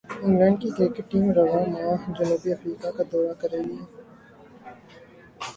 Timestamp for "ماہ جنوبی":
1.73-2.49